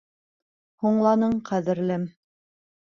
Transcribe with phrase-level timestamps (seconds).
[0.85, 2.13] Һуңланың, ҡәҙерлем.